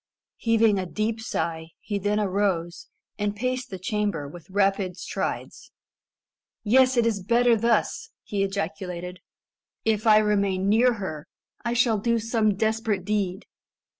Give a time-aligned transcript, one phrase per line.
[0.37, 2.87] Heaving a deep sigh, he then arose,
[3.19, 5.71] and paced the chamber with rapid strides.
[6.63, 9.19] "Yes, it is better thus," he ejaculated.
[9.85, 11.27] "If I remain near her,
[11.63, 13.45] I shall do some desperate deed.